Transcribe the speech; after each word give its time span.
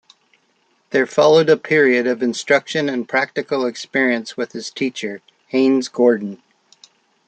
There 0.89 1.05
followed 1.05 1.47
a 1.47 1.55
period 1.57 2.07
of 2.07 2.23
instruction 2.23 2.89
and 2.89 3.07
practical 3.07 3.67
experience 3.67 4.35
with 4.35 4.53
his 4.53 4.71
teacher, 4.71 5.21
Hayes 5.49 5.89
Gordon. 5.89 6.41